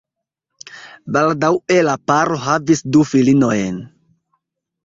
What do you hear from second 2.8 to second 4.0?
du filinojn.